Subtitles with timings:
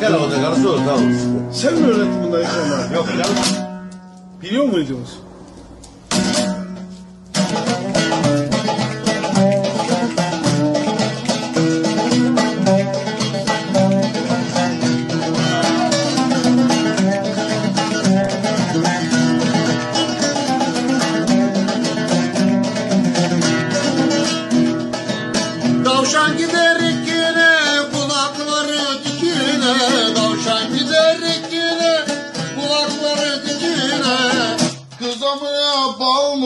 [0.00, 1.02] Gel olacak arası olur tamam.
[1.52, 2.42] Sen mi öğrettin bunları?
[2.94, 3.36] Yok canım.
[4.42, 5.18] Biliyor muydunuz?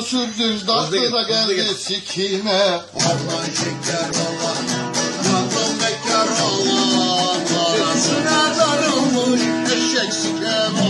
[0.00, 1.74] Bal mı sürdün tatlı da geldi.
[1.74, 4.64] sikine Ondan şeker olan
[5.26, 9.40] yandım bekar olan Arasına darılmış
[9.72, 10.89] eşek siker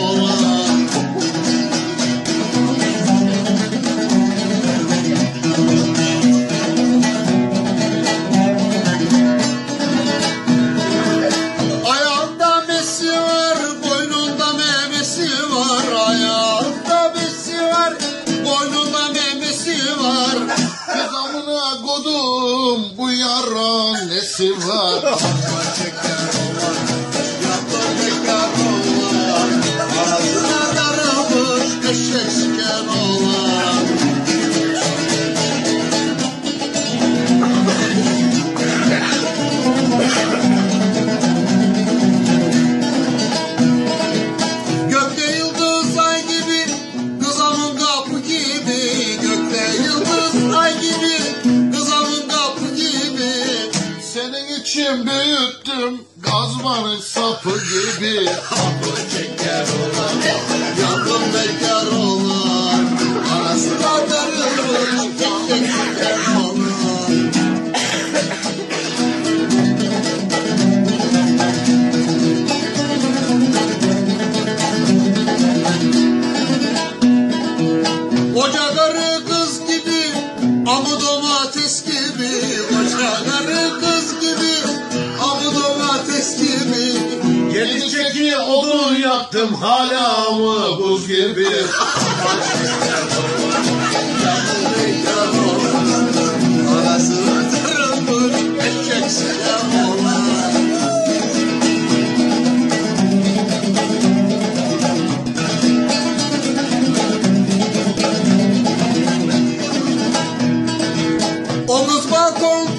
[21.86, 25.02] kodum, bu yaran nesi var?
[54.90, 58.24] İçin büyüttüm gazmanın sapı gibi.
[58.24, 60.14] Kapı şeker olan,
[60.82, 62.86] yandım bekar olan.
[63.34, 65.18] Arasına darılmış,
[65.48, 66.60] tek şeker olan.
[78.76, 80.02] Karı kız gibi,
[80.66, 81.59] amı domates
[87.70, 91.46] Gelecek odun yaktım hala mı buz gibi.
[111.68, 112.69] O kız balkonda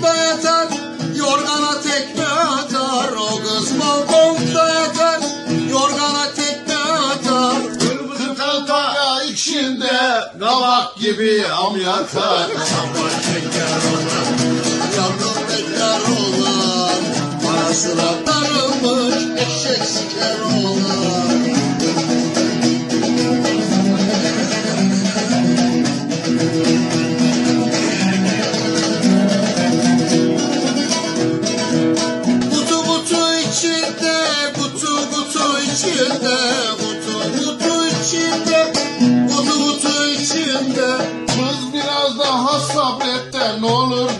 [9.61, 12.49] içinde kabak gibi am yatar.
[14.97, 17.01] Yandım bekar olan,
[17.43, 21.41] parasına darılmış eşek siker olan.
[32.49, 34.15] Kutu kutu içinde,
[34.53, 36.37] kutu kutu içinde,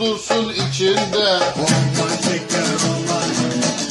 [0.01, 1.39] dursun içinde.
[1.57, 3.29] Ondan şeker olan,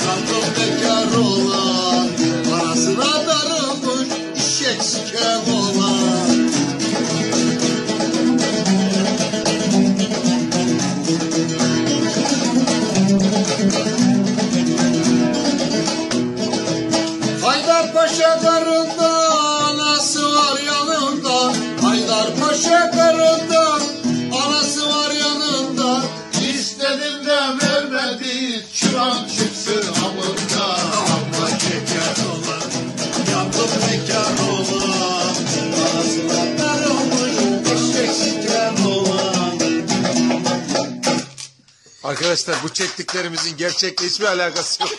[0.07, 2.09] yandım bekar olan,
[2.51, 6.51] parasına darılmış eşek siker olan.
[17.43, 19.33] Haydar Paşa karında
[19.65, 21.53] anası var yanında.
[21.83, 23.30] Haydar Paşa karında
[42.11, 44.93] Arkadaşlar bu çektiklerimizin gerçekle hiçbir alakası yok.